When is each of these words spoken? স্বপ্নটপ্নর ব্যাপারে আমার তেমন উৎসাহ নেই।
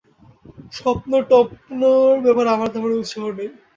স্বপ্নটপ্নর 0.77 1.91
ব্যাপারে 2.25 2.49
আমার 2.55 2.69
তেমন 2.73 2.91
উৎসাহ 2.93 3.25
নেই। 3.37 3.49